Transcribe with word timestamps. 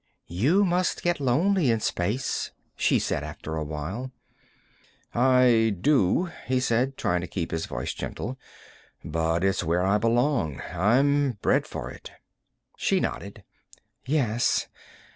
"You 0.33 0.65
must 0.65 1.03
get 1.03 1.19
lonely 1.19 1.69
in 1.69 1.79
space," 1.79 2.49
she 2.75 2.97
said 2.97 3.23
after 3.23 3.55
a 3.55 3.63
while. 3.63 4.11
"I 5.13 5.75
do," 5.79 6.31
he 6.47 6.59
said, 6.59 6.97
trying 6.97 7.21
to 7.21 7.27
keep 7.27 7.51
his 7.51 7.67
voice 7.67 7.93
gentle. 7.93 8.39
"But 9.05 9.43
it's 9.43 9.63
where 9.63 9.83
I 9.83 9.99
belong. 9.99 10.59
I'm 10.73 11.33
bred 11.43 11.67
for 11.67 11.91
it." 11.91 12.09
She 12.77 12.99
nodded. 12.99 13.43
"Yes. 14.03 14.65